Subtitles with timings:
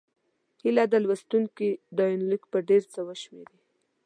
[0.61, 3.57] هيله ده لوستونکي دا یونلیک په ډېر څه وشمېري.